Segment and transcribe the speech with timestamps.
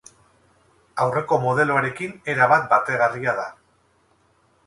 [1.03, 3.47] Aurreko modeloarekin erabat bateragarria da.